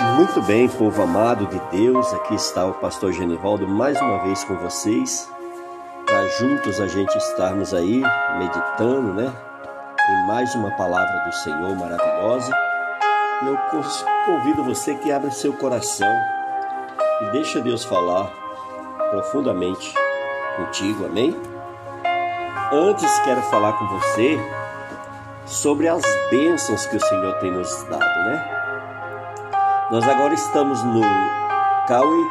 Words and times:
Muito 0.00 0.42
bem, 0.42 0.68
povo 0.68 1.02
amado 1.02 1.46
de 1.46 1.58
Deus, 1.70 2.12
aqui 2.14 2.34
está 2.34 2.66
o 2.66 2.74
pastor 2.74 3.12
Genivaldo 3.12 3.68
mais 3.68 4.00
uma 4.00 4.24
vez 4.24 4.42
com 4.42 4.56
vocês, 4.56 5.30
para 6.04 6.26
juntos 6.30 6.80
a 6.80 6.88
gente 6.88 7.16
estarmos 7.16 7.72
aí 7.72 8.02
meditando, 8.36 9.14
né, 9.14 9.32
em 10.10 10.26
mais 10.26 10.52
uma 10.56 10.72
palavra 10.72 11.24
do 11.24 11.32
Senhor 11.32 11.76
maravilhosa. 11.76 12.52
Eu 13.46 13.56
convido 14.26 14.64
você 14.64 14.96
que 14.96 15.12
abra 15.12 15.30
seu 15.30 15.52
coração 15.52 16.12
e 17.22 17.30
deixa 17.30 17.60
Deus 17.60 17.84
falar 17.84 18.32
profundamente 19.10 19.94
contigo, 20.56 21.06
amém? 21.06 21.40
Antes 22.72 23.16
quero 23.20 23.42
falar 23.42 23.74
com 23.74 23.86
você 23.86 24.40
sobre 25.46 25.86
as 25.86 26.02
bênçãos 26.30 26.84
que 26.86 26.96
o 26.96 27.00
Senhor 27.00 27.34
tem 27.34 27.52
nos 27.52 27.84
dado, 27.84 28.00
né? 28.00 28.63
Nós 29.90 30.08
agora 30.08 30.32
estamos 30.32 30.82
no 30.82 31.02
Kawi, 31.86 32.30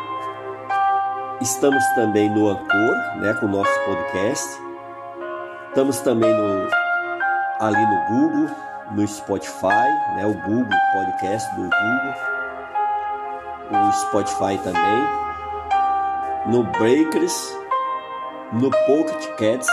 estamos 1.39 1.85
também 1.93 2.27
no 2.27 2.49
Ancor, 2.49 2.95
né, 3.17 3.31
com 3.39 3.45
o 3.45 3.49
nosso 3.49 3.71
podcast. 3.85 4.59
Estamos 5.67 5.99
também 5.99 6.33
no, 6.33 6.67
ali 7.59 7.85
no 7.85 8.05
Google, 8.07 8.55
no 8.93 9.07
Spotify, 9.07 9.87
né, 10.15 10.25
o 10.25 10.33
Google 10.33 10.79
Podcast 10.93 11.47
do 11.55 11.61
Google, 11.61 12.15
o 13.69 13.91
Spotify 13.91 14.57
também, 14.63 15.07
no 16.47 16.63
Breakers, 16.63 17.55
no 18.51 18.71
Pocket 18.71 19.27
Cats, 19.37 19.67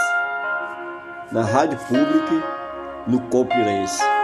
na 1.33 1.43
Rádio 1.43 1.79
Public, 1.89 2.43
no 3.07 3.21
Copyrace. 3.31 4.20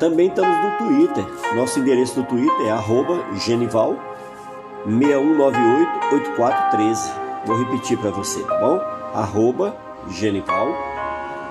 Também 0.00 0.26
estamos 0.28 0.56
no 0.56 0.78
Twitter. 0.78 1.24
Nosso 1.54 1.78
endereço 1.78 2.22
do 2.22 2.26
Twitter 2.26 2.66
é 2.66 2.70
Genival 3.38 3.94
61988413. 4.88 7.12
Vou 7.44 7.58
repetir 7.58 7.98
para 7.98 8.10
você, 8.10 8.42
tá 8.42 8.58
bom? 8.58 8.80
Arroba 9.14 9.76
Genival 10.08 10.68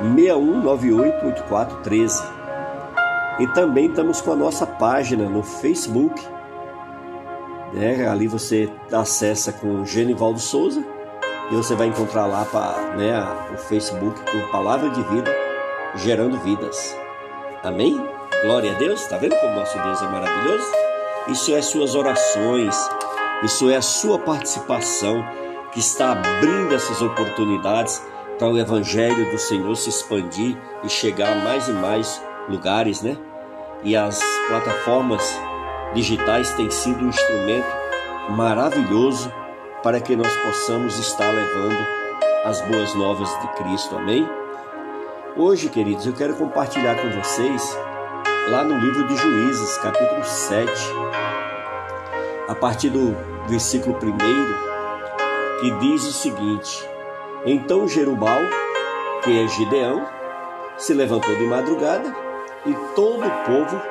61988413. 0.01 2.23
E 3.39 3.45
também 3.47 3.85
estamos 3.85 4.19
com 4.19 4.33
a 4.33 4.35
nossa 4.35 4.65
página 4.65 5.29
no 5.29 5.43
Facebook. 5.43 6.19
Né? 7.71 8.09
Ali 8.09 8.27
você 8.27 8.67
acessa 8.91 9.53
com 9.53 9.85
Genivaldo 9.85 10.39
Souza 10.39 10.83
e 11.52 11.55
você 11.55 11.75
vai 11.75 11.85
encontrar 11.85 12.25
lá 12.25 12.43
pra, 12.45 12.95
né, 12.97 13.23
o 13.53 13.57
Facebook 13.57 14.19
com 14.21 14.52
Palavra 14.52 14.89
de 14.89 15.03
Vida, 15.03 15.31
gerando 15.95 16.39
vidas. 16.39 16.97
Amém? 17.63 18.18
Glória 18.41 18.71
a 18.71 18.75
Deus, 18.75 19.01
está 19.01 19.17
vendo 19.17 19.35
como 19.35 19.53
nosso 19.53 19.77
Deus 19.77 20.01
é 20.01 20.07
maravilhoso? 20.07 20.65
Isso 21.27 21.53
é 21.53 21.61
suas 21.61 21.93
orações, 21.93 22.73
isso 23.43 23.69
é 23.69 23.75
a 23.75 23.81
sua 23.81 24.17
participação 24.17 25.21
que 25.73 25.79
está 25.79 26.13
abrindo 26.13 26.73
essas 26.73 27.01
oportunidades 27.01 28.01
para 28.37 28.47
o 28.47 28.57
Evangelho 28.57 29.29
do 29.29 29.37
Senhor 29.37 29.75
se 29.75 29.89
expandir 29.89 30.57
e 30.85 30.89
chegar 30.89 31.33
a 31.33 31.43
mais 31.43 31.67
e 31.67 31.73
mais 31.73 32.23
lugares, 32.47 33.01
né? 33.01 33.17
E 33.83 33.93
as 33.93 34.23
plataformas 34.47 35.21
digitais 35.93 36.53
têm 36.53 36.71
sido 36.71 37.03
um 37.03 37.09
instrumento 37.09 37.67
maravilhoso 38.29 39.29
para 39.83 39.99
que 39.99 40.15
nós 40.15 40.33
possamos 40.37 40.97
estar 40.97 41.29
levando 41.29 41.85
as 42.45 42.61
boas 42.61 42.95
novas 42.95 43.29
de 43.41 43.47
Cristo, 43.55 43.97
amém? 43.97 44.25
Hoje, 45.35 45.67
queridos, 45.67 46.07
eu 46.07 46.13
quero 46.13 46.37
compartilhar 46.37 46.95
com 46.95 47.09
vocês 47.21 47.77
lá 48.50 48.64
no 48.64 48.80
livro 48.80 49.05
de 49.05 49.16
Juízes, 49.16 49.78
capítulo 49.78 50.23
7, 50.23 50.72
a 52.47 52.55
partir 52.55 52.89
do 52.89 53.16
versículo 53.47 53.95
1, 53.95 55.60
que 55.60 55.71
diz 55.80 56.04
o 56.04 56.11
seguinte: 56.11 56.89
Então 57.45 57.88
Jerubal, 57.88 58.42
que 59.23 59.39
é 59.39 59.48
Gideão, 59.48 60.04
se 60.77 60.95
levantou 60.95 61.36
de 61.36 61.43
madrugada 61.43 62.15
e 62.65 62.73
todo 62.95 63.27
o 63.27 63.43
povo 63.45 63.82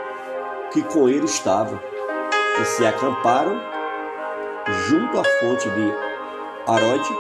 que 0.73 0.83
com 0.83 1.09
ele 1.09 1.27
estava, 1.27 1.81
e 2.61 2.65
se 2.65 2.85
acamparam 2.85 3.61
junto 4.89 5.21
à 5.21 5.25
fonte 5.25 5.71
de 5.71 5.93
Arode, 6.67 7.17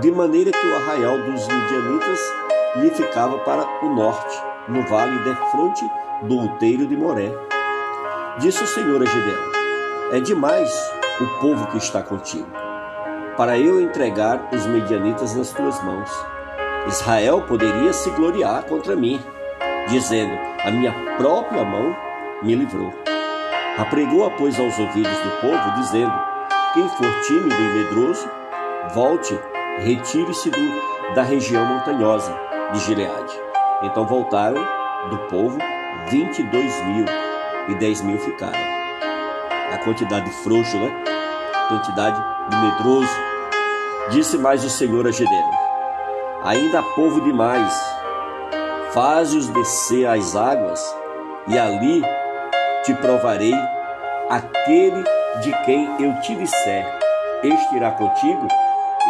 de 0.00 0.10
maneira 0.10 0.50
que 0.50 0.66
o 0.66 0.76
arraial 0.76 1.18
dos 1.18 1.46
midianitas 1.46 2.20
lhe 2.76 2.90
ficava 2.90 3.38
para 3.40 3.66
o 3.84 3.94
norte, 3.94 4.49
no 4.68 4.82
vale 4.86 5.18
de 5.24 5.34
fronte 5.50 5.84
do 6.22 6.36
outeiro 6.36 6.86
de 6.86 6.96
Moré. 6.96 7.32
Disse 8.38 8.62
o 8.62 8.66
Senhor 8.66 9.02
a 9.02 9.06
Gideão: 9.06 9.42
É 10.12 10.20
demais 10.20 10.70
o 11.20 11.40
povo 11.40 11.66
que 11.68 11.78
está 11.78 12.02
contigo, 12.02 12.48
para 13.36 13.58
eu 13.58 13.80
entregar 13.80 14.48
os 14.52 14.66
medianitas 14.66 15.34
nas 15.34 15.50
tuas 15.50 15.82
mãos. 15.82 16.10
Israel 16.86 17.42
poderia 17.42 17.92
se 17.92 18.10
gloriar 18.10 18.64
contra 18.64 18.96
mim, 18.96 19.20
dizendo: 19.88 20.32
A 20.64 20.70
minha 20.70 20.92
própria 21.16 21.64
mão 21.64 21.94
me 22.42 22.54
livrou. 22.54 22.92
Apregou, 23.78 24.30
pois, 24.32 24.58
aos 24.58 24.78
ouvidos 24.78 25.16
do 25.18 25.30
povo, 25.40 25.70
dizendo: 25.76 26.12
Quem 26.74 26.88
for 26.88 27.20
tímido 27.22 27.54
e 27.54 27.78
medroso, 27.78 28.28
volte, 28.94 29.38
retire-se 29.78 30.50
da 31.14 31.22
região 31.22 31.64
montanhosa 31.64 32.34
de 32.72 32.80
Gileade. 32.80 33.49
Então 33.82 34.06
voltaram 34.06 34.62
do 35.08 35.16
povo 35.28 35.58
22 36.10 36.86
mil 36.86 37.06
e 37.68 37.74
10 37.74 38.02
mil 38.02 38.18
ficaram. 38.18 38.58
A 39.72 39.78
quantidade 39.78 40.26
de 40.26 40.32
frouxo, 40.42 40.76
né? 40.76 41.04
A 41.54 41.68
quantidade 41.68 42.22
de 42.48 42.56
medroso. 42.56 43.30
Disse 44.10 44.36
mais 44.36 44.64
o 44.64 44.70
Senhor 44.70 45.06
a 45.06 45.10
Gedeão: 45.10 45.50
Ainda 46.42 46.80
há 46.80 46.82
povo 46.82 47.20
demais, 47.20 47.72
faze-os 48.92 49.48
descer 49.48 50.06
às 50.06 50.34
águas, 50.34 50.80
e 51.46 51.58
ali 51.58 52.02
te 52.84 52.92
provarei 52.94 53.54
aquele 54.28 55.04
de 55.42 55.52
quem 55.64 56.02
eu 56.02 56.20
te 56.20 56.34
disser: 56.34 56.98
Este 57.42 57.76
irá 57.76 57.92
contigo, 57.92 58.46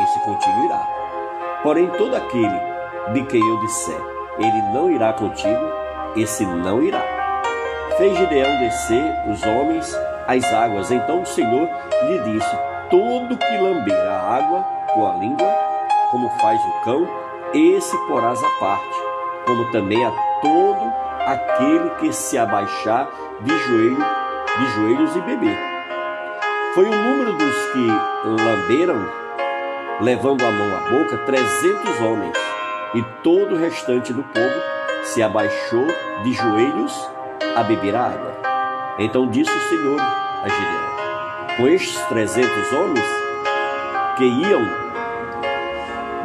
esse 0.04 0.20
contigo 0.20 0.64
irá. 0.66 0.86
Porém, 1.62 1.88
todo 1.97 2.14
aquele 2.14 2.60
de 3.14 3.22
quem 3.25 3.41
eu 3.41 3.60
disser: 3.60 4.19
Ele 4.40 4.62
não 4.72 4.90
irá 4.90 5.12
contigo, 5.12 5.60
esse 6.16 6.44
não 6.46 6.82
irá. 6.82 7.02
Fez 7.98 8.16
Gideão 8.16 8.58
descer 8.58 9.14
os 9.28 9.42
homens 9.42 9.94
às 10.26 10.44
águas. 10.52 10.90
Então 10.90 11.22
o 11.22 11.26
Senhor 11.26 11.68
lhe 12.08 12.18
disse: 12.20 12.56
Todo 12.88 13.36
que 13.36 13.58
lamber 13.58 14.08
a 14.08 14.36
água 14.36 14.64
com 14.94 15.06
a 15.06 15.14
língua, 15.16 15.54
como 16.10 16.30
faz 16.40 16.58
o 16.64 16.84
cão, 16.84 17.06
esse 17.52 17.96
porás 18.06 18.42
à 18.42 18.50
parte, 18.58 18.96
como 19.46 19.70
também 19.70 20.04
a 20.04 20.10
todo 20.40 20.92
aquele 21.26 21.90
que 22.00 22.12
se 22.12 22.38
abaixar 22.38 23.08
de 23.40 23.58
joelho, 23.58 24.04
de 24.58 24.66
joelhos 24.74 25.16
e 25.16 25.20
beber. 25.20 25.58
Foi 26.74 26.86
o 26.88 26.94
número 26.94 27.32
dos 27.34 27.66
que 27.72 27.86
lamberam, 28.24 29.06
levando 30.00 30.44
a 30.44 30.50
mão 30.50 30.76
à 30.76 30.80
boca, 30.88 31.18
trezentos 31.18 32.00
homens, 32.00 32.49
e 32.94 33.02
todo 33.22 33.54
o 33.54 33.58
restante 33.58 34.12
do 34.12 34.22
povo 34.22 34.62
se 35.04 35.22
abaixou 35.22 35.86
de 36.22 36.32
joelhos 36.32 37.08
a 37.56 37.62
beber 37.62 37.94
a 37.94 38.06
água. 38.06 38.36
Então 38.98 39.28
disse 39.28 39.50
o 39.50 39.68
Senhor 39.68 40.00
a 40.00 40.48
Gideão: 40.48 41.56
Com 41.56 41.68
estes 41.68 42.00
trezentos 42.06 42.72
homens 42.72 43.06
que 44.16 44.24
iam 44.24 44.62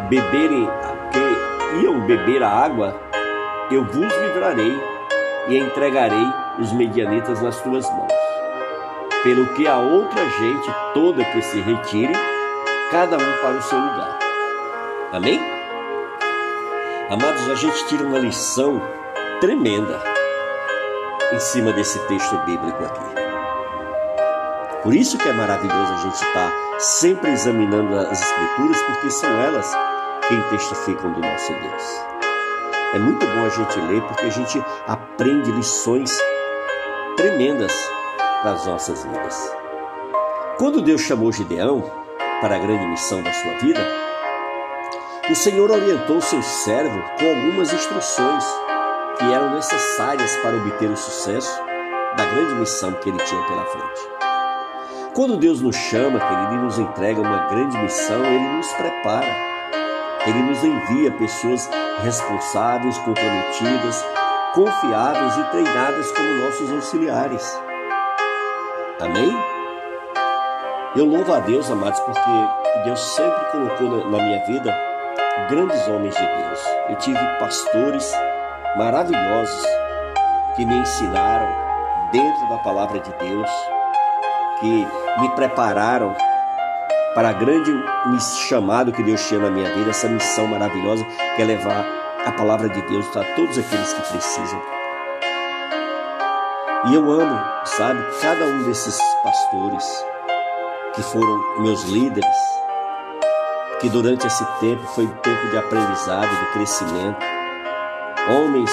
beberem, 0.10 0.70
que 1.12 1.84
iam 1.84 2.02
beber 2.02 2.44
a 2.44 2.50
água, 2.50 3.00
eu 3.72 3.84
vos 3.84 4.14
livrarei 4.18 4.78
e 5.48 5.58
entregarei 5.58 6.28
os 6.60 6.72
medianitas 6.72 7.42
nas 7.42 7.60
tuas 7.62 7.90
mãos. 7.90 8.14
Pelo 9.24 9.48
que 9.54 9.68
a 9.68 9.78
outra 9.78 10.24
gente 10.30 10.70
toda 10.94 11.26
que 11.26 11.42
se 11.42 11.60
retire, 11.60 12.14
cada 12.92 13.18
um 13.18 13.42
para 13.42 13.58
o 13.58 13.62
seu 13.62 13.80
lugar. 13.80 14.20
Amém? 15.12 15.55
Amados, 17.08 17.48
a 17.52 17.54
gente 17.54 17.86
tira 17.86 18.04
uma 18.04 18.18
lição 18.18 18.82
tremenda 19.40 20.02
em 21.32 21.40
cima 21.40 21.72
desse 21.72 22.00
texto 22.08 22.36
bíblico 22.48 22.84
aqui. 22.84 23.16
Por 24.82 24.96
isso 24.96 25.16
que 25.16 25.30
é 25.30 25.34
maravilhoso 25.34 25.94
a 25.94 25.98
gente 25.98 26.16
estar 26.16 26.52
sempre 26.80 27.30
examinando 27.30 27.96
as 27.96 28.20
Escrituras, 28.20 28.82
porque 28.82 29.12
são 29.12 29.30
elas 29.40 29.72
quem 30.28 30.42
testificam 30.50 31.14
do 31.14 31.20
nosso 31.20 31.54
Deus. 31.54 31.84
É 32.96 32.98
muito 32.98 33.24
bom 33.24 33.46
a 33.46 33.50
gente 33.50 33.80
ler, 33.82 34.02
porque 34.02 34.26
a 34.26 34.32
gente 34.32 34.66
aprende 34.88 35.52
lições 35.52 36.12
tremendas 37.16 37.72
para 38.42 38.54
as 38.54 38.66
nossas 38.66 39.04
vidas. 39.04 39.56
Quando 40.58 40.82
Deus 40.82 41.02
chamou 41.02 41.32
Gideão 41.32 41.84
para 42.42 42.56
a 42.56 42.60
grande 42.60 42.88
missão 42.88 43.22
da 43.22 43.32
sua 43.32 43.54
vida, 43.60 44.05
o 45.30 45.36
Senhor 45.36 45.72
orientou 45.72 46.22
seu 46.22 46.42
servo 46.44 47.02
com 47.20 47.28
algumas 47.28 47.74
instruções 47.74 48.46
que 49.18 49.24
eram 49.24 49.56
necessárias 49.56 50.36
para 50.38 50.56
obter 50.56 50.90
o 50.90 50.96
sucesso 50.96 51.64
da 52.16 52.26
grande 52.26 52.54
missão 52.54 52.94
que 52.94 53.10
ele 53.10 53.18
tinha 53.18 53.42
pela 53.44 53.66
frente. 53.66 54.02
Quando 55.16 55.38
Deus 55.38 55.62
nos 55.62 55.76
chama, 55.76 56.20
querido, 56.20 56.54
e 56.54 56.58
nos 56.58 56.78
entrega 56.78 57.22
uma 57.22 57.48
grande 57.48 57.76
missão, 57.78 58.24
ele 58.24 58.58
nos 58.58 58.68
prepara. 58.74 59.36
Ele 60.28 60.40
nos 60.44 60.64
envia 60.64 61.12
pessoas 61.12 61.70
responsáveis, 62.04 62.98
comprometidas, 63.00 64.06
confiáveis 64.54 65.38
e 65.38 65.44
treinadas 65.46 66.12
como 66.12 66.36
nossos 66.36 66.72
auxiliares. 66.72 67.62
Amém? 69.00 69.36
Eu 70.96 71.06
louvo 71.06 71.34
a 71.34 71.40
Deus, 71.40 71.70
amados, 71.72 72.00
porque 72.02 72.30
Deus 72.84 73.00
sempre 73.00 73.46
colocou 73.52 74.10
na 74.10 74.18
minha 74.18 74.46
vida 74.46 74.95
grandes 75.50 75.88
homens 75.88 76.16
de 76.16 76.26
Deus. 76.26 76.60
Eu 76.90 76.96
tive 76.98 77.20
pastores 77.40 78.12
maravilhosos 78.78 79.66
que 80.56 80.66
me 80.66 80.76
ensinaram 80.76 81.48
dentro 82.12 82.50
da 82.50 82.58
palavra 82.60 83.00
de 83.00 83.12
Deus, 83.14 83.50
que 84.60 84.88
me 85.20 85.30
prepararam 85.36 86.16
para 87.14 87.30
a 87.30 87.34
grande 87.34 87.72
chamado 88.48 88.92
que 88.92 89.04
Deus 89.04 89.26
tinha 89.28 89.40
na 89.40 89.50
minha 89.50 89.74
vida, 89.74 89.90
essa 89.90 90.08
missão 90.08 90.48
maravilhosa 90.48 91.06
que 91.36 91.42
é 91.42 91.46
levar 91.46 91.86
a 92.26 92.32
palavra 92.32 92.68
de 92.68 92.82
Deus 92.82 93.06
a 93.16 93.24
todos 93.36 93.58
aqueles 93.58 93.94
que 93.94 94.02
precisam. 94.12 94.62
E 96.88 96.94
eu 96.94 97.10
amo, 97.10 97.40
sabe, 97.66 98.00
cada 98.22 98.46
um 98.46 98.64
desses 98.64 99.00
pastores 99.24 100.06
que 100.94 101.02
foram 101.04 101.62
meus 101.62 101.84
líderes, 101.84 102.36
que 103.80 103.90
durante 103.90 104.26
esse 104.26 104.46
tempo 104.60 104.86
foi 104.88 105.06
um 105.06 105.16
tempo 105.18 105.48
de 105.50 105.58
aprendizado, 105.58 106.30
de 106.30 106.46
crescimento. 106.54 107.20
Homens 108.30 108.72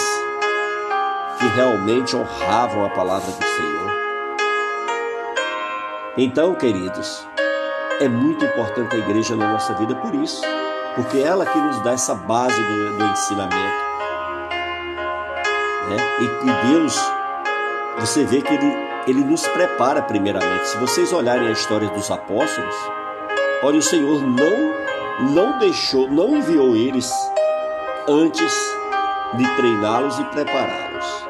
que 1.39 1.47
realmente 1.57 2.17
honravam 2.17 2.85
a 2.85 2.91
palavra 2.91 3.31
do 3.31 3.45
Senhor. 3.45 3.93
Então, 6.17 6.55
queridos, 6.55 7.27
é 8.01 8.09
muito 8.09 8.45
importante 8.45 8.95
a 8.95 8.99
igreja 8.99 9.35
na 9.35 9.53
nossa 9.53 9.75
vida 9.75 9.95
por 9.95 10.15
isso, 10.15 10.43
porque 10.95 11.19
é 11.19 11.23
ela 11.23 11.47
que 11.47 11.59
nos 11.59 11.81
dá 11.83 11.93
essa 11.93 12.15
base 12.15 12.63
do, 12.63 12.99
do 12.99 13.05
ensinamento. 13.05 13.83
Né? 15.89 15.97
E 16.21 16.29
que 16.29 16.69
Deus, 16.69 17.01
você 17.99 18.25
vê 18.25 18.41
que 18.41 18.55
ele, 18.55 18.77
ele 19.07 19.25
nos 19.25 19.47
prepara 19.49 20.03
primeiramente. 20.03 20.69
Se 20.69 20.79
vocês 20.79 21.13
olharem 21.13 21.49
a 21.49 21.53
história 21.53 21.89
dos 21.89 22.11
apóstolos, 22.11 22.75
olha, 23.63 23.79
o 23.79 23.83
Senhor 23.83 24.21
não, 24.21 24.75
não 25.21 25.59
deixou, 25.59 26.09
não 26.11 26.37
enviou 26.37 26.75
eles 26.75 27.13
antes 28.09 28.53
de 29.35 29.57
treiná-los 29.57 30.19
e 30.19 30.25
prepará-los. 30.25 31.23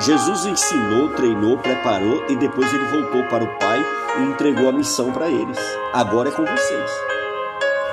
Jesus 0.00 0.44
ensinou, 0.44 1.08
treinou, 1.14 1.56
preparou 1.58 2.24
e 2.28 2.36
depois 2.36 2.72
ele 2.72 2.84
voltou 2.84 3.24
para 3.24 3.44
o 3.44 3.58
Pai 3.58 3.82
e 4.18 4.22
entregou 4.24 4.68
a 4.68 4.72
missão 4.72 5.10
para 5.10 5.28
eles. 5.28 5.58
Agora 5.92 6.28
é 6.28 6.32
com 6.32 6.44
vocês. 6.44 6.90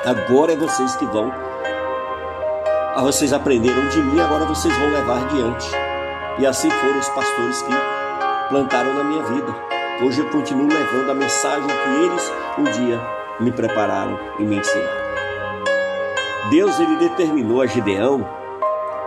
Agora 0.06 0.52
é 0.52 0.56
vocês 0.58 0.96
que 0.98 1.06
vão. 1.06 1.32
Ah, 2.96 3.02
vocês 3.02 3.32
aprenderam 3.32 3.88
de 3.88 4.02
mim, 4.02 4.20
agora 4.20 4.46
vocês 4.46 4.76
vão 4.78 4.90
levar 4.90 5.24
adiante. 5.24 5.70
E 6.40 6.46
assim 6.46 6.70
foram 6.70 7.00
os 7.00 7.10
pastores 7.10 7.62
que 7.62 7.74
plantaram 8.50 8.94
na 8.94 9.04
minha 9.04 9.24
vida. 9.24 9.56
Hoje 10.02 10.20
eu 10.20 10.30
continuo 10.30 10.68
levando 10.68 11.10
a 11.10 11.16
mensagem 11.16 11.68
que 11.68 12.04
eles 12.04 12.34
um 12.58 12.64
dia 12.64 13.23
me 13.40 13.52
prepararam 13.52 14.20
e 14.40 14.44
me 14.44 14.58
ensinaram. 14.58 15.04
Deus 16.50 16.80
ele 16.80 16.98
determinou 16.98 17.62
a 17.62 17.66
Gideão 17.66 18.28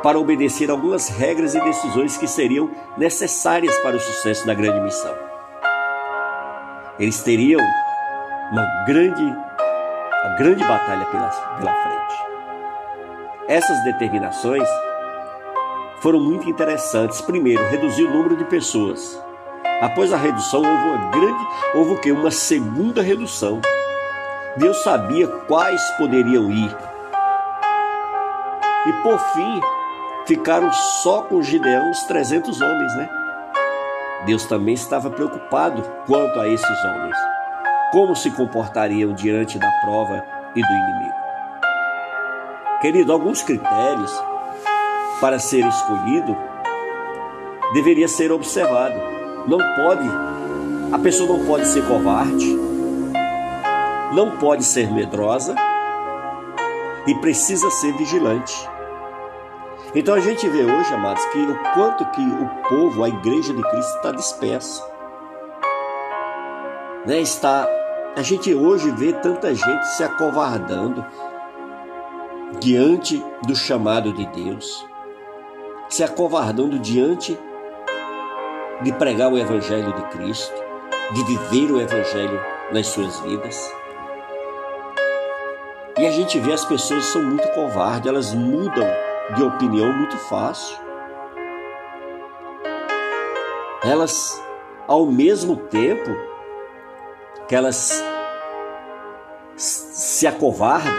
para 0.02 0.18
obedecer 0.18 0.70
algumas 0.70 1.08
regras 1.08 1.54
e 1.54 1.60
decisões 1.60 2.16
que 2.16 2.26
seriam 2.26 2.70
necessárias 2.96 3.76
para 3.78 3.96
o 3.96 4.00
sucesso 4.00 4.46
da 4.46 4.54
grande 4.54 4.80
missão. 4.80 5.14
Eles 6.98 7.22
teriam 7.22 7.60
uma 8.52 8.84
grande, 8.86 9.22
uma 9.22 10.36
grande 10.38 10.64
batalha 10.64 11.04
pela, 11.06 11.28
pela 11.28 11.74
frente. 11.74 11.96
Essas 13.48 13.84
determinações 13.84 14.68
foram 16.00 16.20
muito 16.20 16.48
interessantes. 16.48 17.20
Primeiro, 17.20 17.68
reduzir 17.68 18.04
o 18.04 18.12
número 18.12 18.36
de 18.36 18.44
pessoas. 18.44 19.20
Após 19.80 20.12
a 20.12 20.16
redução, 20.16 20.60
houve 20.60 20.88
uma 20.88 21.10
grande, 21.10 21.46
houve 21.74 21.92
o 21.92 22.00
que? 22.00 22.12
Uma 22.12 22.30
segunda 22.30 23.02
redução. 23.02 23.60
Deus 24.56 24.82
sabia 24.82 25.28
quais 25.28 25.82
poderiam 25.98 26.50
ir. 26.50 26.74
E 28.86 28.92
por 29.02 29.18
fim, 29.18 29.60
ficaram 30.26 30.72
só 30.72 31.22
com 31.22 31.42
Gideão 31.42 31.90
os 31.90 32.02
300 32.04 32.60
homens, 32.62 32.96
né? 32.96 33.08
Deus 34.24 34.46
também 34.46 34.74
estava 34.74 35.10
preocupado 35.10 35.82
quanto 36.06 36.40
a 36.40 36.48
esses 36.48 36.84
homens. 36.84 37.16
Como 37.92 38.16
se 38.16 38.30
comportariam 38.30 39.12
diante 39.12 39.58
da 39.58 39.70
prova 39.84 40.24
e 40.54 40.62
do 40.62 40.72
inimigo. 40.72 41.14
Querido, 42.80 43.12
alguns 43.12 43.42
critérios 43.42 44.12
para 45.20 45.38
ser 45.38 45.66
escolhido 45.66 46.36
deveria 47.74 48.08
ser 48.08 48.32
observado. 48.32 48.94
Não 49.46 49.58
pode, 49.58 50.08
a 50.92 50.98
pessoa 50.98 51.36
não 51.38 51.44
pode 51.46 51.66
ser 51.66 51.86
covarde, 51.86 52.58
não 54.12 54.36
pode 54.38 54.64
ser 54.64 54.92
medrosa 54.92 55.54
e 57.06 57.14
precisa 57.16 57.70
ser 57.70 57.92
vigilante. 57.92 58.54
Então 59.94 60.14
a 60.14 60.20
gente 60.20 60.48
vê 60.48 60.64
hoje, 60.64 60.92
amados, 60.92 61.24
que 61.26 61.38
o 61.38 61.58
quanto 61.74 62.04
que 62.10 62.20
o 62.20 62.68
povo, 62.68 63.04
a 63.04 63.08
igreja 63.08 63.52
de 63.52 63.62
Cristo 63.62 63.96
está 63.96 64.12
dispersa. 64.12 64.84
Né? 67.06 67.20
Está, 67.20 67.68
a 68.16 68.22
gente 68.22 68.52
hoje 68.52 68.90
vê 68.90 69.12
tanta 69.12 69.54
gente 69.54 69.86
se 69.88 70.02
acovardando 70.02 71.04
diante 72.58 73.24
do 73.46 73.54
chamado 73.54 74.12
de 74.12 74.26
Deus, 74.26 74.86
se 75.88 76.02
acovardando 76.02 76.78
diante 76.78 77.38
de 78.82 78.92
pregar 78.92 79.32
o 79.32 79.38
evangelho 79.38 79.92
de 79.92 80.02
Cristo, 80.08 80.54
de 81.12 81.24
viver 81.24 81.72
o 81.72 81.80
evangelho 81.80 82.40
nas 82.72 82.88
suas 82.88 83.18
vidas. 83.20 83.72
E 85.98 86.06
a 86.06 86.10
gente 86.10 86.38
vê 86.38 86.52
as 86.52 86.62
pessoas 86.62 87.06
são 87.06 87.22
muito 87.22 87.48
covardes, 87.52 88.06
elas 88.06 88.34
mudam 88.34 88.86
de 89.34 89.42
opinião 89.42 89.90
muito 89.94 90.18
fácil. 90.18 90.76
Elas, 93.82 94.38
ao 94.86 95.06
mesmo 95.06 95.56
tempo 95.56 96.10
que 97.48 97.54
elas 97.54 98.04
se 99.56 100.26
acovardam, 100.26 100.92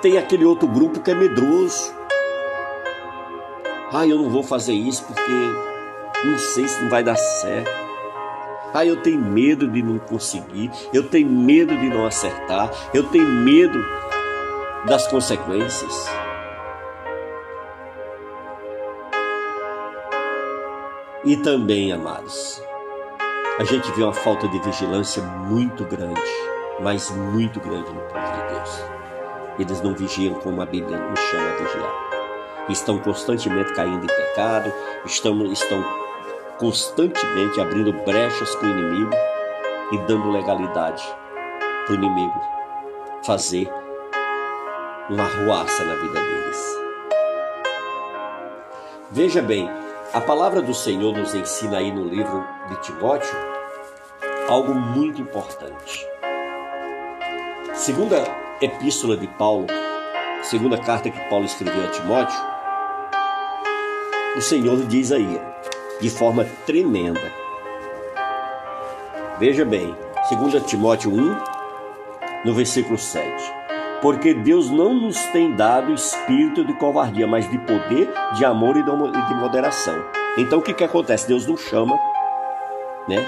tem 0.00 0.16
aquele 0.16 0.46
outro 0.46 0.66
grupo 0.68 1.00
que 1.00 1.10
é 1.10 1.14
medroso. 1.14 1.94
Ah, 3.92 4.06
eu 4.06 4.16
não 4.16 4.30
vou 4.30 4.42
fazer 4.42 4.72
isso 4.72 5.04
porque 5.04 5.32
não 6.24 6.38
sei 6.38 6.66
se 6.66 6.82
não 6.82 6.88
vai 6.88 7.04
dar 7.04 7.16
certo. 7.16 7.70
Ah, 8.72 8.86
eu 8.86 9.02
tenho 9.02 9.20
medo 9.20 9.68
de 9.68 9.82
não 9.82 9.98
conseguir, 9.98 10.70
eu 10.92 11.08
tenho 11.08 11.28
medo 11.28 11.76
de 11.76 11.90
não 11.90 12.06
acertar, 12.06 12.70
eu 12.92 13.04
tenho 13.04 13.28
medo 13.28 13.78
das 14.86 15.06
consequências. 15.06 16.06
E 21.24 21.36
também, 21.38 21.90
amados, 21.90 22.62
a 23.58 23.64
gente 23.64 23.90
vê 23.92 24.02
uma 24.02 24.12
falta 24.12 24.46
de 24.48 24.58
vigilância 24.58 25.22
muito 25.22 25.84
grande, 25.84 26.20
mas 26.80 27.10
muito 27.10 27.58
grande 27.60 27.90
no 27.90 28.00
povo 28.00 28.32
de 28.32 28.54
Deus. 28.54 28.84
Eles 29.58 29.80
não 29.80 29.94
vigiam 29.94 30.34
como 30.34 30.60
a 30.60 30.66
Bíblia 30.66 30.98
nos 30.98 31.20
chama 31.20 31.48
a 31.48 31.56
vigiar. 31.56 31.94
Estão 32.68 32.98
constantemente 32.98 33.72
caindo 33.72 34.04
em 34.04 34.06
pecado, 34.06 34.72
estão, 35.06 35.46
estão 35.46 35.84
constantemente 36.58 37.60
abrindo 37.60 37.92
brechas 38.04 38.54
para 38.56 38.68
o 38.68 38.70
inimigo 38.70 39.12
e 39.92 39.98
dando 39.98 40.30
legalidade 40.30 41.02
para 41.86 41.92
o 41.92 41.94
inimigo 41.94 42.54
fazer 43.24 43.70
uma 45.08 45.24
arruaça 45.24 45.84
na 45.84 45.94
vida 45.96 46.20
deles. 46.20 46.78
Veja 49.10 49.42
bem, 49.42 49.68
a 50.12 50.20
palavra 50.20 50.62
do 50.62 50.72
Senhor 50.72 51.16
nos 51.16 51.34
ensina 51.34 51.78
aí 51.78 51.92
no 51.92 52.04
livro 52.04 52.46
de 52.68 52.76
Timóteo 52.80 53.36
algo 54.48 54.74
muito 54.74 55.20
importante. 55.20 56.06
Segunda 57.74 58.24
epístola 58.60 59.16
de 59.16 59.26
Paulo, 59.26 59.66
segunda 60.42 60.78
carta 60.78 61.10
que 61.10 61.28
Paulo 61.28 61.44
escreveu 61.44 61.84
a 61.84 61.88
Timóteo, 61.88 62.38
o 64.36 64.40
Senhor 64.40 64.86
diz 64.86 65.12
aí, 65.12 65.40
de 66.00 66.08
forma 66.08 66.46
tremenda. 66.66 67.32
Veja 69.38 69.64
bem, 69.64 69.94
2 70.30 70.64
Timóteo 70.64 71.12
1, 71.12 71.36
no 72.44 72.54
versículo 72.54 72.96
7 72.96 73.63
porque 74.04 74.34
Deus 74.34 74.68
não 74.68 74.92
nos 74.92 75.16
tem 75.28 75.56
dado 75.56 75.94
espírito 75.94 76.62
de 76.62 76.74
covardia, 76.74 77.26
mas 77.26 77.50
de 77.50 77.56
poder, 77.56 78.12
de 78.34 78.44
amor 78.44 78.76
e 78.76 78.82
de 78.82 79.34
moderação. 79.34 79.94
Então 80.36 80.58
o 80.58 80.62
que, 80.62 80.74
que 80.74 80.84
acontece? 80.84 81.26
Deus 81.26 81.46
não 81.46 81.56
chama, 81.56 81.98
né? 83.08 83.26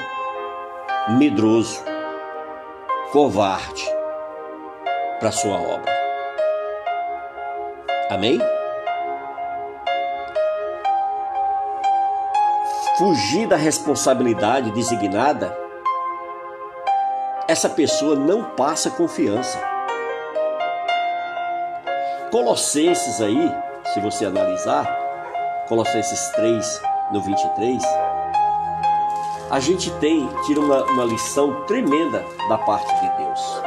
Medroso, 1.17 1.83
covarde 3.11 3.83
para 5.19 5.33
sua 5.33 5.57
obra. 5.57 5.91
Amém? 8.11 8.39
Fugir 12.99 13.49
da 13.49 13.57
responsabilidade 13.57 14.71
designada, 14.73 15.57
essa 17.49 17.71
pessoa 17.71 18.15
não 18.15 18.45
passa 18.51 18.91
confiança. 18.91 19.76
Colossenses 22.31 23.21
aí, 23.21 23.53
se 23.95 24.01
você 24.01 24.27
analisar, 24.27 24.85
Colossenses 25.69 26.29
3, 26.31 26.83
no 27.13 27.21
23, 27.21 27.81
a 29.49 29.61
gente 29.61 29.93
tem, 30.01 30.29
tira 30.45 30.61
uma, 30.61 30.83
uma 30.85 31.05
lição 31.05 31.65
tremenda 31.67 32.25
da 32.49 32.59
parte 32.59 32.93
de 33.01 33.17
Deus. 33.17 33.63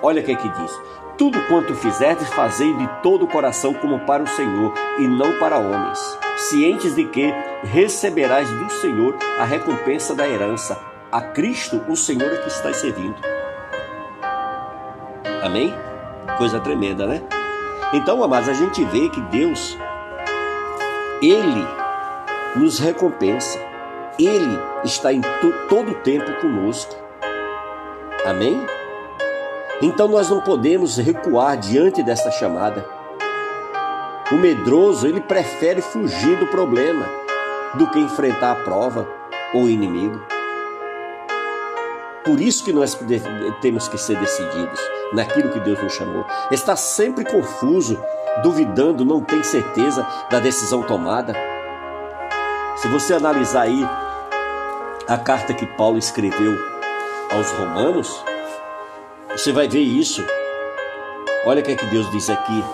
Olha 0.00 0.22
o 0.22 0.24
que 0.24 0.30
é 0.30 0.36
que 0.36 0.48
diz: 0.48 0.80
Tudo 1.18 1.42
quanto 1.48 1.74
fizerdes, 1.74 2.28
fazei 2.28 2.72
de 2.72 2.86
todo 3.02 3.24
o 3.24 3.28
coração 3.28 3.74
como 3.74 3.98
para 4.06 4.22
o 4.22 4.28
Senhor 4.28 4.72
e 5.00 5.08
não 5.08 5.36
para 5.40 5.58
homens, 5.58 5.98
cientes 6.36 6.94
de 6.94 7.04
que 7.04 7.34
receberás 7.64 8.48
do 8.48 8.70
Senhor 8.70 9.16
a 9.40 9.44
recompensa 9.44 10.14
da 10.14 10.26
herança. 10.26 10.78
A 11.10 11.20
Cristo, 11.20 11.82
o 11.88 11.96
Senhor 11.96 12.32
é 12.32 12.36
que 12.36 12.48
está 12.48 12.72
servindo. 12.72 13.16
Amém? 15.42 15.74
Coisa 16.38 16.60
tremenda, 16.60 17.06
né? 17.06 17.22
Então, 17.92 18.22
amados, 18.22 18.48
a 18.48 18.54
gente 18.54 18.84
vê 18.84 19.08
que 19.08 19.20
Deus, 19.22 19.78
Ele 21.22 21.66
nos 22.56 22.78
recompensa. 22.78 23.58
Ele 24.18 24.58
está 24.82 25.12
em 25.12 25.20
todo 25.68 25.92
o 25.92 25.94
tempo 25.96 26.32
conosco. 26.40 26.94
Amém? 28.24 28.60
Então 29.82 30.08
nós 30.08 30.30
não 30.30 30.40
podemos 30.40 30.96
recuar 30.96 31.56
diante 31.58 32.02
dessa 32.02 32.30
chamada. 32.30 32.84
O 34.32 34.36
medroso, 34.36 35.06
ele 35.06 35.20
prefere 35.20 35.82
fugir 35.82 36.36
do 36.38 36.46
problema 36.46 37.06
do 37.74 37.86
que 37.88 38.00
enfrentar 38.00 38.52
a 38.52 38.56
prova 38.56 39.06
ou 39.52 39.64
o 39.64 39.68
inimigo. 39.68 40.20
Por 42.26 42.40
isso 42.40 42.64
que 42.64 42.72
nós 42.72 42.98
temos 43.60 43.86
que 43.86 43.96
ser 43.96 44.18
decididos 44.18 44.80
naquilo 45.12 45.50
que 45.50 45.60
Deus 45.60 45.80
nos 45.80 45.92
chamou. 45.92 46.26
Está 46.50 46.74
sempre 46.74 47.24
confuso, 47.24 47.96
duvidando, 48.42 49.04
não 49.04 49.20
tem 49.20 49.44
certeza 49.44 50.04
da 50.28 50.40
decisão 50.40 50.82
tomada. 50.82 51.34
Se 52.78 52.88
você 52.88 53.14
analisar 53.14 53.62
aí 53.62 53.88
a 55.06 55.16
carta 55.16 55.54
que 55.54 55.66
Paulo 55.76 55.98
escreveu 55.98 56.58
aos 57.30 57.48
Romanos, 57.52 58.24
você 59.30 59.52
vai 59.52 59.68
ver 59.68 59.82
isso. 59.82 60.26
Olha 61.46 61.60
o 61.60 61.62
que 61.62 61.70
é 61.70 61.76
que 61.76 61.86
Deus 61.86 62.10
diz 62.10 62.28
aqui 62.28 62.64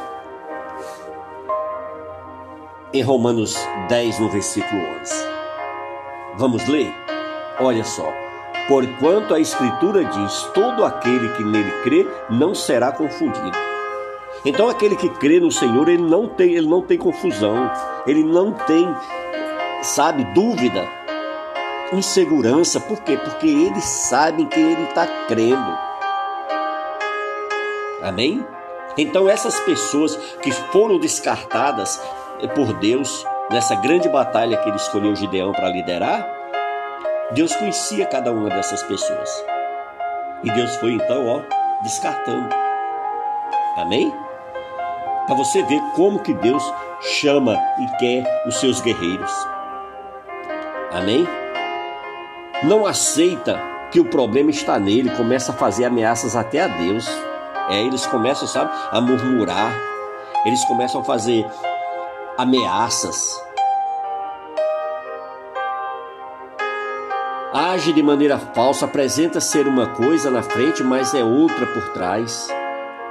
em 2.94 3.02
Romanos 3.02 3.54
10, 3.90 4.18
no 4.18 4.30
versículo 4.30 4.80
11. 5.02 5.12
Vamos 6.37 6.66
ler? 6.66 6.90
Olha 7.61 7.85
só. 7.85 8.32
Porquanto 8.69 9.35
a 9.35 9.40
Escritura 9.40 10.04
diz: 10.04 10.42
todo 10.54 10.85
aquele 10.85 11.28
que 11.31 11.45
nele 11.45 11.71
crê 11.83 12.07
não 12.31 12.54
será 12.54 12.92
confundido. 12.92 13.57
Então 14.45 14.69
aquele 14.69 14.97
que 14.97 15.09
crê 15.09 15.38
no 15.38 15.52
Senhor, 15.52 15.88
ele 15.88 16.02
não 16.02 16.26
tem, 16.26 16.54
ele 16.54 16.66
não 16.66 16.83
tem 16.83 16.99
confusão, 16.99 17.71
ele 18.07 18.25
não 18.25 18.52
tem, 18.52 18.88
sabe, 19.83 20.25
dúvida, 20.35 20.88
insegurança. 21.92 22.81
Por 22.81 23.00
quê? 23.02 23.16
Porque 23.16 23.47
ele 23.47 23.81
sabe 23.81 24.47
que 24.47 24.59
ele 24.59 24.83
está 24.85 25.07
crendo. 25.28 25.78
Amém? 28.02 28.45
Então 28.99 29.28
essas 29.28 29.59
pessoas 29.61 30.16
que 30.42 30.50
foram 30.50 30.99
descartadas 30.99 32.00
por 32.54 32.73
Deus 32.75 33.25
nessa 33.50 33.75
grande 33.76 34.09
batalha 34.09 34.57
que 34.57 34.69
ele 34.69 34.76
escolheu 34.76 35.14
Gideão 35.14 35.52
para 35.52 35.71
liderar, 35.71 36.41
Deus 37.35 37.57
conhecia 37.57 38.05
cada 38.05 38.31
uma 38.31 38.51
dessas 38.51 38.83
pessoas. 38.83 39.31
E 40.45 40.51
Deus 40.51 40.77
foi 40.77 40.93
então, 40.93 41.27
ó, 41.27 41.41
descartando. 41.83 42.55
Amém? 43.77 44.12
Para 45.27 45.35
você 45.35 45.62
ver 45.62 45.81
como 45.95 46.19
que 46.19 46.35
Deus 46.35 46.62
chama 47.01 47.59
e 47.79 47.87
quer 47.97 48.45
os 48.47 48.61
seus 48.61 48.81
guerreiros. 48.83 49.33
Amém? 50.93 51.27
Não 52.65 52.85
aceita 52.85 53.59
que 53.91 53.99
o 53.99 54.05
problema 54.05 54.51
está 54.51 54.79
nele, 54.79 55.09
começa 55.17 55.53
a 55.53 55.55
fazer 55.55 55.87
ameaças 55.87 56.37
até 56.37 56.61
a 56.61 56.69
Deus. 56.69 57.09
É, 57.71 57.81
eles 57.81 58.07
começam, 58.07 58.47
sabe, 58.47 58.71
a 58.91 59.01
murmurar. 59.01 59.73
Eles 60.45 60.62
começam 60.67 61.01
a 61.01 61.05
fazer 61.05 61.47
ameaças. 62.37 63.43
Age 67.54 67.92
de 67.92 68.02
maneira 68.02 68.38
falsa, 68.38 68.87
apresenta 68.87 69.38
ser 69.38 69.68
uma 69.68 69.87
coisa 69.87 70.30
na 70.30 70.42
frente, 70.42 70.82
mas 70.82 71.12
é 71.12 71.23
outra 71.23 71.66
por 71.66 71.90
trás. 71.90 72.49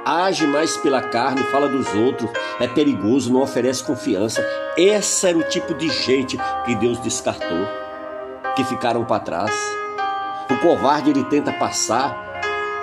Age 0.04 0.48
mais 0.48 0.76
pela 0.76 1.00
carne, 1.00 1.44
fala 1.44 1.68
dos 1.68 1.94
outros, 1.94 2.28
é 2.58 2.66
perigoso, 2.66 3.32
não 3.32 3.40
oferece 3.40 3.84
confiança. 3.84 4.44
Esse 4.76 5.28
era 5.28 5.38
o 5.38 5.44
tipo 5.44 5.72
de 5.74 5.88
gente 5.88 6.36
que 6.64 6.74
Deus 6.74 6.98
descartou, 6.98 7.68
que 8.56 8.64
ficaram 8.64 9.04
para 9.04 9.22
trás. 9.22 9.54
O 10.50 10.56
covarde 10.56 11.10
ele 11.10 11.22
tenta 11.22 11.52
passar 11.52 12.32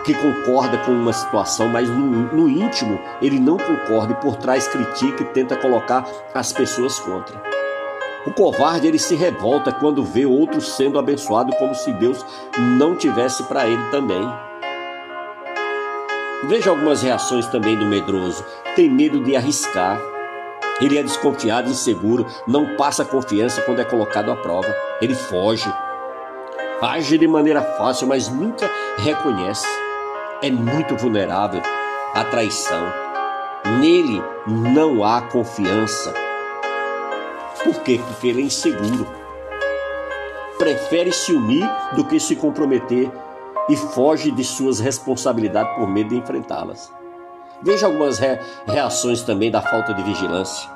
que 0.05 0.13
concorda 0.13 0.77
com 0.77 0.93
uma 0.93 1.11
situação, 1.11 1.67
mas 1.67 1.89
no, 1.89 2.33
no 2.33 2.47
íntimo 2.47 2.97
ele 3.21 3.37
não 3.37 3.57
concorda 3.57 4.13
e 4.13 4.21
por 4.21 4.37
trás 4.37 4.65
critica 4.69 5.23
e 5.23 5.25
tenta 5.25 5.57
colocar 5.57 6.07
as 6.33 6.53
pessoas 6.53 6.97
contra. 6.99 7.58
O 8.25 8.31
covarde 8.31 8.88
ele 8.88 8.99
se 8.99 9.15
revolta 9.15 9.71
quando 9.71 10.03
vê 10.03 10.25
outros 10.25 10.75
sendo 10.75 10.99
abençoados 10.99 11.55
como 11.57 11.73
se 11.73 11.91
Deus 11.93 12.25
não 12.77 12.95
tivesse 12.95 13.43
para 13.43 13.65
ele 13.65 13.83
também. 13.89 14.21
Veja 16.43 16.69
algumas 16.69 17.01
reações 17.01 17.47
também 17.47 17.77
do 17.77 17.85
medroso. 17.85 18.45
Tem 18.75 18.89
medo 18.89 19.23
de 19.23 19.35
arriscar. 19.35 19.99
Ele 20.81 20.97
é 20.97 21.03
desconfiado, 21.03 21.69
inseguro, 21.69 22.25
não 22.47 22.77
passa 22.77 23.03
confiança 23.03 23.61
quando 23.61 23.79
é 23.79 23.85
colocado 23.85 24.31
à 24.31 24.35
prova. 24.35 24.73
Ele 25.01 25.15
foge. 25.15 25.71
Age 26.81 27.17
de 27.17 27.27
maneira 27.27 27.61
fácil, 27.61 28.07
mas 28.07 28.29
nunca 28.29 28.69
reconhece. 28.97 29.67
É 30.41 30.49
muito 30.49 30.95
vulnerável 30.95 31.61
à 32.13 32.23
traição. 32.23 32.93
Nele 33.79 34.23
não 34.47 35.03
há 35.03 35.21
confiança. 35.21 36.28
Por 37.63 37.81
quê? 37.81 37.99
Porque 38.05 38.27
ele 38.27 38.41
é 38.41 38.45
inseguro. 38.45 39.07
Prefere 40.57 41.11
se 41.11 41.33
unir 41.33 41.69
do 41.95 42.05
que 42.05 42.19
se 42.19 42.35
comprometer 42.35 43.11
e 43.69 43.75
foge 43.75 44.31
de 44.31 44.43
suas 44.43 44.79
responsabilidades 44.79 45.75
por 45.75 45.87
medo 45.87 46.09
de 46.09 46.17
enfrentá-las. 46.17 46.91
Veja 47.61 47.87
algumas 47.87 48.17
re 48.17 48.39
reações 48.65 49.21
também 49.21 49.51
da 49.51 49.61
falta 49.61 49.93
de 49.93 50.01
vigilância. 50.03 50.69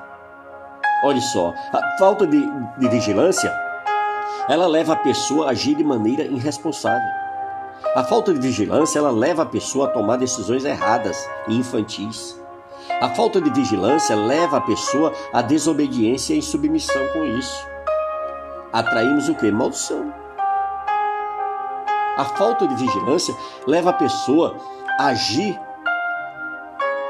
Olhe 1.03 1.21
só, 1.21 1.53
a 1.71 1.97
falta 1.97 2.27
de, 2.27 2.39
de 2.77 2.87
vigilância 2.89 3.53
ela 4.49 4.67
leva 4.67 4.93
a 4.93 4.97
pessoa 4.97 5.47
a 5.47 5.51
agir 5.51 5.75
de 5.75 5.83
maneira 5.83 6.23
irresponsável. 6.23 7.07
A 7.95 8.03
falta 8.03 8.33
de 8.33 8.39
vigilância 8.39 8.99
ela 8.99 9.11
leva 9.11 9.43
a 9.43 9.45
pessoa 9.45 9.85
a 9.85 9.91
tomar 9.91 10.17
decisões 10.17 10.65
erradas 10.65 11.17
e 11.47 11.55
infantis. 11.55 12.42
A 13.01 13.09
falta 13.09 13.41
de 13.41 13.49
vigilância 13.49 14.15
leva 14.15 14.57
a 14.57 14.61
pessoa 14.61 15.13
à 15.31 15.41
desobediência 15.41 16.33
e 16.33 16.41
submissão 16.41 17.07
com 17.09 17.25
isso. 17.25 17.67
Atraímos 18.71 19.29
o 19.29 19.35
que? 19.35 19.51
Maldição. 19.51 20.13
A 22.17 22.25
falta 22.25 22.67
de 22.67 22.75
vigilância 22.75 23.35
leva 23.67 23.89
a 23.89 23.93
pessoa 23.93 24.57
a 24.99 25.07
agir 25.07 25.59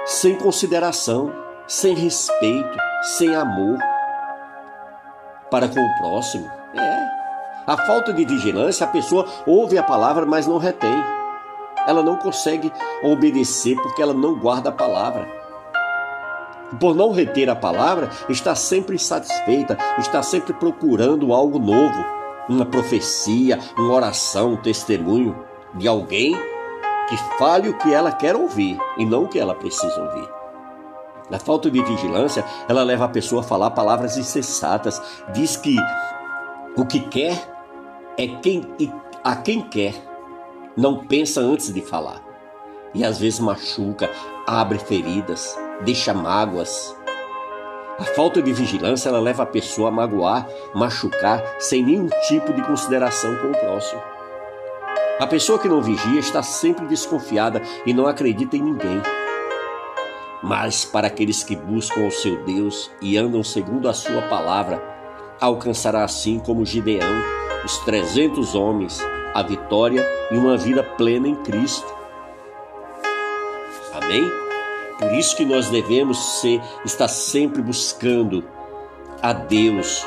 sem 0.05 0.35
consideração, 0.35 1.33
sem 1.67 1.95
respeito, 1.95 2.77
sem 3.17 3.35
amor 3.35 3.77
para 5.53 5.67
com 5.67 5.79
o 5.79 5.97
próximo. 5.97 6.49
É. 6.73 7.07
A 7.67 7.77
falta 7.85 8.11
de 8.11 8.25
vigilância, 8.25 8.85
a 8.85 8.89
pessoa 8.89 9.27
ouve 9.45 9.77
a 9.77 9.83
palavra, 9.83 10.25
mas 10.25 10.47
não 10.47 10.57
retém. 10.57 11.03
Ela 11.85 12.01
não 12.01 12.15
consegue 12.15 12.73
obedecer 13.03 13.75
porque 13.75 14.01
ela 14.01 14.13
não 14.13 14.39
guarda 14.39 14.69
a 14.69 14.73
palavra. 14.73 15.42
Por 16.79 16.95
não 16.95 17.11
reter 17.11 17.49
a 17.49 17.55
palavra, 17.55 18.09
está 18.29 18.55
sempre 18.55 18.95
insatisfeita, 18.95 19.77
está 19.99 20.23
sempre 20.23 20.53
procurando 20.53 21.33
algo 21.33 21.59
novo, 21.59 22.05
uma 22.49 22.65
profecia, 22.65 23.59
uma 23.77 23.93
oração, 23.93 24.53
um 24.53 24.57
testemunho 24.57 25.35
de 25.75 25.87
alguém 25.87 26.35
que 27.07 27.17
fale 27.37 27.69
o 27.69 27.77
que 27.77 27.93
ela 27.93 28.11
quer 28.11 28.35
ouvir 28.35 28.77
e 28.97 29.05
não 29.05 29.23
o 29.23 29.27
que 29.27 29.39
ela 29.39 29.55
precisa 29.55 30.01
ouvir. 30.01 30.27
A 31.31 31.39
falta 31.39 31.69
de 31.71 31.81
vigilância, 31.81 32.45
ela 32.67 32.83
leva 32.83 33.05
a 33.05 33.09
pessoa 33.09 33.41
a 33.41 33.45
falar 33.45 33.71
palavras 33.71 34.17
insensatas. 34.17 35.01
Diz 35.33 35.55
que 35.57 35.75
o 36.77 36.85
que 36.85 36.99
quer 36.99 37.49
é 38.17 38.27
quem 38.27 38.63
a 39.23 39.35
quem 39.35 39.61
quer. 39.61 39.95
Não 40.75 41.05
pensa 41.05 41.39
antes 41.39 41.73
de 41.73 41.81
falar. 41.81 42.21
E 42.93 43.03
às 43.03 43.17
vezes 43.19 43.39
machuca, 43.39 44.09
abre 44.45 44.77
feridas, 44.77 45.57
deixa 45.83 46.13
mágoas. 46.13 46.95
A 47.99 48.03
falta 48.03 48.41
de 48.41 48.51
vigilância 48.51 49.09
ela 49.09 49.19
leva 49.19 49.43
a 49.43 49.45
pessoa 49.45 49.89
a 49.89 49.91
magoar, 49.91 50.47
machucar, 50.73 51.43
sem 51.59 51.83
nenhum 51.83 52.09
tipo 52.27 52.51
de 52.53 52.63
consideração 52.63 53.35
com 53.37 53.49
o 53.49 53.57
próximo. 53.57 54.01
A 55.19 55.27
pessoa 55.27 55.59
que 55.59 55.69
não 55.69 55.81
vigia 55.81 56.19
está 56.19 56.41
sempre 56.41 56.87
desconfiada 56.87 57.61
e 57.85 57.93
não 57.93 58.07
acredita 58.07 58.57
em 58.57 58.63
ninguém. 58.63 59.01
Mas 60.41 60.83
para 60.83 61.07
aqueles 61.07 61.43
que 61.43 61.55
buscam 61.55 62.07
o 62.07 62.11
seu 62.11 62.43
Deus 62.43 62.91
e 63.01 63.15
andam 63.17 63.43
segundo 63.43 63.87
a 63.87 63.93
sua 63.93 64.23
palavra, 64.23 64.81
alcançará 65.39 66.03
assim 66.03 66.39
como 66.39 66.65
Gideão, 66.65 67.23
os 67.63 67.77
trezentos 67.79 68.55
homens, 68.55 68.99
a 69.33 69.43
vitória 69.43 70.05
e 70.31 70.37
uma 70.37 70.57
vida 70.57 70.83
plena 70.83 71.27
em 71.27 71.35
Cristo. 71.35 71.93
Amém? 73.93 74.42
Por 74.99 75.11
isso 75.13 75.35
que 75.35 75.45
nós 75.45 75.69
devemos 75.69 76.41
ser, 76.41 76.61
estar 76.85 77.07
sempre 77.07 77.61
buscando 77.61 78.43
a 79.21 79.33
Deus. 79.33 80.05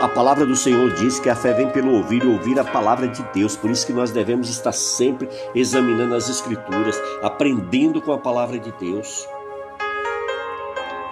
A 0.00 0.08
palavra 0.08 0.46
do 0.46 0.56
Senhor 0.56 0.90
diz 0.94 1.20
que 1.20 1.28
a 1.28 1.36
fé 1.36 1.52
vem 1.52 1.68
pelo 1.68 1.94
ouvir 1.96 2.24
e 2.24 2.26
ouvir 2.26 2.58
a 2.58 2.64
palavra 2.64 3.08
de 3.08 3.22
Deus. 3.34 3.56
Por 3.56 3.70
isso 3.70 3.86
que 3.86 3.92
nós 3.92 4.10
devemos 4.10 4.48
estar 4.48 4.72
sempre 4.72 5.28
examinando 5.54 6.14
as 6.14 6.28
Escrituras, 6.30 6.98
aprendendo 7.22 8.00
com 8.00 8.12
a 8.12 8.18
palavra 8.18 8.58
de 8.58 8.72
Deus. 8.72 9.28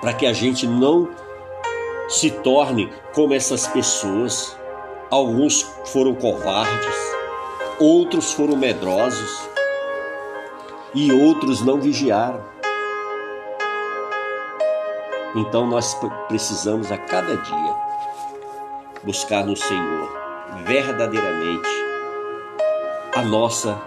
Para 0.01 0.15
que 0.15 0.27
a 0.27 0.33
gente 0.33 0.67
não 0.67 1.11
se 2.09 2.31
torne 2.31 2.91
como 3.13 3.35
essas 3.35 3.67
pessoas. 3.67 4.57
Alguns 5.11 5.63
foram 5.87 6.15
covardes, 6.15 6.97
outros 7.79 8.33
foram 8.33 8.57
medrosos, 8.57 9.49
e 10.95 11.13
outros 11.13 11.61
não 11.63 11.81
vigiaram. 11.81 12.45
Então 15.35 15.67
nós 15.67 15.97
precisamos 16.29 16.93
a 16.93 16.99
cada 16.99 17.37
dia 17.37 17.77
buscar 19.03 19.45
no 19.45 19.57
Senhor 19.57 20.09
verdadeiramente 20.65 21.69
a 23.15 23.23
nossa 23.23 23.81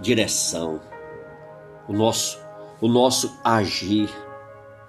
direção, 0.00 0.80
o 1.86 1.92
nosso 1.92 2.42
o 2.80 2.88
nosso 2.88 3.34
agir 3.42 4.10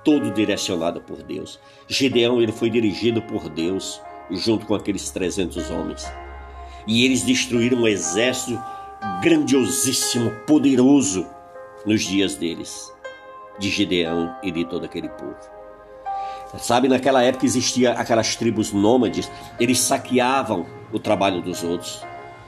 todo 0.03 0.31
direcionado 0.31 0.99
por 1.01 1.23
Deus. 1.23 1.59
Gideão 1.87 2.41
ele 2.41 2.51
foi 2.51 2.69
dirigido 2.69 3.21
por 3.21 3.47
Deus 3.47 4.01
junto 4.29 4.65
com 4.65 4.75
aqueles 4.75 5.09
300 5.11 5.69
homens. 5.71 6.05
E 6.85 7.05
eles 7.05 7.23
destruíram 7.23 7.79
um 7.79 7.87
exército 7.87 8.61
grandiosíssimo, 9.21 10.31
poderoso 10.47 11.25
nos 11.85 12.03
dias 12.03 12.35
deles, 12.35 12.91
de 13.59 13.69
Gideão 13.69 14.35
e 14.43 14.51
de 14.51 14.65
todo 14.65 14.85
aquele 14.85 15.09
povo. 15.09 15.35
Sabe, 16.57 16.87
naquela 16.87 17.21
época 17.21 17.45
existia 17.45 17.93
aquelas 17.93 18.35
tribos 18.35 18.71
nômades, 18.71 19.29
eles 19.59 19.79
saqueavam 19.79 20.65
o 20.91 20.99
trabalho 20.99 21.41
dos 21.41 21.63
outros. 21.63 22.01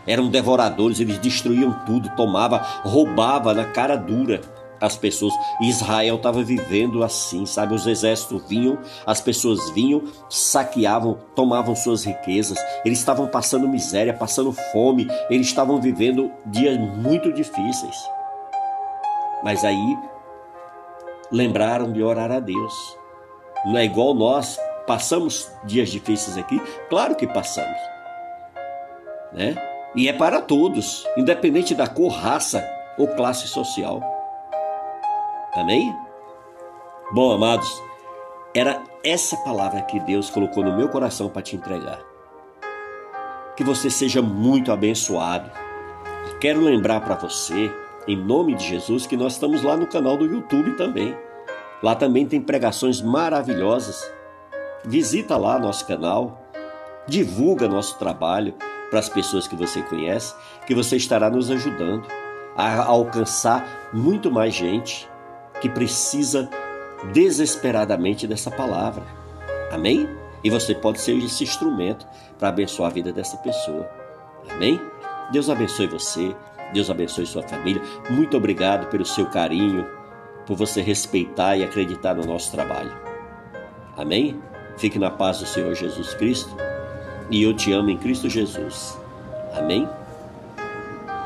Eram 0.05 0.29
devoradores, 0.29 0.99
eles 0.99 1.17
destruíam 1.19 1.73
tudo, 1.85 2.09
tomava, 2.15 2.59
roubava 2.83 3.53
na 3.53 3.65
cara 3.65 3.97
dura 3.97 4.41
as 4.79 4.97
pessoas. 4.97 5.33
Israel 5.61 6.15
estava 6.15 6.43
vivendo 6.43 7.03
assim, 7.03 7.45
sabe? 7.45 7.73
Os 7.73 7.85
exércitos 7.87 8.47
vinham, 8.47 8.77
as 9.05 9.21
pessoas 9.21 9.69
vinham, 9.71 10.03
saqueavam, 10.29 11.17
tomavam 11.35 11.75
suas 11.75 12.03
riquezas. 12.03 12.57
Eles 12.85 12.99
estavam 12.99 13.27
passando 13.27 13.67
miséria, 13.67 14.13
passando 14.13 14.51
fome, 14.51 15.07
eles 15.29 15.47
estavam 15.47 15.79
vivendo 15.81 16.31
dias 16.45 16.77
muito 16.77 17.31
difíceis. 17.33 17.95
Mas 19.43 19.63
aí 19.63 19.97
lembraram 21.31 21.91
de 21.91 22.01
orar 22.01 22.31
a 22.31 22.39
Deus. 22.39 22.73
Não 23.65 23.77
é 23.77 23.85
igual 23.85 24.13
nós 24.13 24.59
passamos 24.85 25.51
dias 25.65 25.89
difíceis 25.89 26.37
aqui? 26.37 26.59
Claro 26.89 27.15
que 27.15 27.27
passamos. 27.27 27.77
Né? 29.33 29.55
E 29.95 30.07
é 30.07 30.13
para 30.13 30.41
todos, 30.41 31.05
independente 31.17 31.75
da 31.75 31.87
cor, 31.87 32.11
raça 32.11 32.67
ou 32.97 33.07
classe 33.09 33.47
social. 33.47 34.16
Amém? 35.57 35.91
Bom, 37.11 37.31
amados, 37.31 37.81
era 38.53 38.83
essa 39.03 39.35
palavra 39.37 39.81
que 39.81 39.99
Deus 39.99 40.29
colocou 40.29 40.63
no 40.63 40.77
meu 40.77 40.87
coração 40.87 41.29
para 41.29 41.41
te 41.41 41.55
entregar. 41.55 41.99
Que 43.55 43.63
você 43.63 43.89
seja 43.89 44.21
muito 44.21 44.71
abençoado. 44.71 45.49
Quero 46.39 46.61
lembrar 46.61 47.01
para 47.01 47.15
você, 47.15 47.73
em 48.07 48.15
nome 48.15 48.53
de 48.53 48.67
Jesus, 48.67 49.07
que 49.07 49.17
nós 49.17 49.33
estamos 49.33 49.63
lá 49.63 49.75
no 49.75 49.87
canal 49.87 50.15
do 50.15 50.27
YouTube 50.27 50.73
também. 50.73 51.17
Lá 51.81 51.95
também 51.95 52.27
tem 52.27 52.39
pregações 52.39 53.01
maravilhosas. 53.01 54.07
Visita 54.85 55.37
lá 55.37 55.57
nosso 55.57 55.87
canal, 55.87 56.39
divulga 57.07 57.67
nosso 57.67 57.97
trabalho 57.97 58.53
para 58.91 58.99
as 58.99 59.09
pessoas 59.09 59.47
que 59.47 59.55
você 59.55 59.81
conhece, 59.81 60.35
que 60.67 60.75
você 60.75 60.97
estará 60.97 61.31
nos 61.31 61.49
ajudando 61.49 62.07
a 62.55 62.83
alcançar 62.83 63.89
muito 63.91 64.29
mais 64.29 64.53
gente 64.53 65.09
que 65.61 65.69
precisa 65.69 66.49
desesperadamente 67.13 68.27
dessa 68.27 68.51
palavra. 68.51 69.03
Amém? 69.71 70.07
E 70.43 70.49
você 70.49 70.73
pode 70.73 70.99
ser 70.99 71.17
esse 71.17 71.43
instrumento 71.43 72.05
para 72.37 72.49
abençoar 72.49 72.89
a 72.89 72.93
vida 72.93 73.11
dessa 73.11 73.37
pessoa. 73.37 73.89
Amém? 74.49 74.79
Deus 75.31 75.49
abençoe 75.49 75.87
você, 75.87 76.35
Deus 76.73 76.89
abençoe 76.89 77.25
sua 77.25 77.43
família. 77.43 77.81
Muito 78.09 78.37
obrigado 78.37 78.87
pelo 78.87 79.05
seu 79.05 79.25
carinho, 79.27 79.85
por 80.45 80.55
você 80.55 80.81
respeitar 80.81 81.57
e 81.57 81.63
acreditar 81.63 82.15
no 82.15 82.25
nosso 82.25 82.51
trabalho. 82.51 82.91
Amém? 83.97 84.41
Fique 84.77 84.99
na 84.99 85.09
paz 85.09 85.39
do 85.39 85.45
Senhor 85.45 85.73
Jesus 85.75 86.13
Cristo. 86.13 86.55
E 87.29 87.43
eu 87.43 87.53
te 87.53 87.73
amo 87.73 87.89
em 87.89 87.97
Cristo 87.97 88.29
Jesus. 88.29 88.97
Amém? 89.53 89.89